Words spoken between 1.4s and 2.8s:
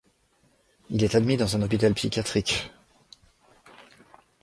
un hôpital psychiatrique.